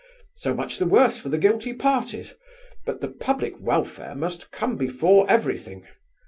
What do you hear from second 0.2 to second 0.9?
So much the